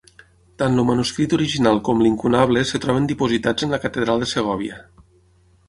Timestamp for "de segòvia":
4.27-4.85